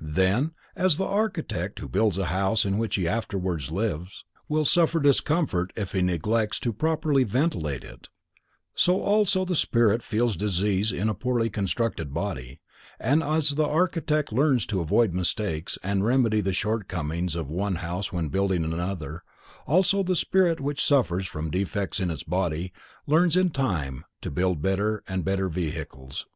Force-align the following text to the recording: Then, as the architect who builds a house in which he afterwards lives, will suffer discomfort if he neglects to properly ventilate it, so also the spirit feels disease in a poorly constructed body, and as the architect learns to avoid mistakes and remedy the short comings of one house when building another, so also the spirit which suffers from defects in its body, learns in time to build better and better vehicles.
Then, 0.00 0.52
as 0.76 0.96
the 0.96 1.04
architect 1.06 1.80
who 1.80 1.88
builds 1.88 2.16
a 2.16 2.26
house 2.26 2.64
in 2.64 2.78
which 2.78 2.94
he 2.94 3.08
afterwards 3.08 3.72
lives, 3.72 4.24
will 4.48 4.64
suffer 4.64 5.00
discomfort 5.00 5.72
if 5.74 5.90
he 5.90 6.00
neglects 6.02 6.60
to 6.60 6.72
properly 6.72 7.24
ventilate 7.24 7.82
it, 7.82 8.08
so 8.76 9.00
also 9.02 9.44
the 9.44 9.56
spirit 9.56 10.04
feels 10.04 10.36
disease 10.36 10.92
in 10.92 11.08
a 11.08 11.14
poorly 11.16 11.50
constructed 11.50 12.14
body, 12.14 12.60
and 13.00 13.24
as 13.24 13.56
the 13.56 13.66
architect 13.66 14.32
learns 14.32 14.66
to 14.66 14.78
avoid 14.80 15.12
mistakes 15.14 15.76
and 15.82 16.04
remedy 16.04 16.40
the 16.40 16.52
short 16.52 16.86
comings 16.86 17.34
of 17.34 17.50
one 17.50 17.74
house 17.74 18.12
when 18.12 18.28
building 18.28 18.62
another, 18.64 19.24
so 19.24 19.58
also 19.72 20.02
the 20.04 20.14
spirit 20.14 20.60
which 20.60 20.80
suffers 20.84 21.26
from 21.26 21.50
defects 21.50 21.98
in 21.98 22.08
its 22.08 22.22
body, 22.22 22.72
learns 23.08 23.36
in 23.36 23.50
time 23.50 24.04
to 24.20 24.30
build 24.30 24.62
better 24.62 25.02
and 25.08 25.24
better 25.24 25.48
vehicles. 25.48 26.28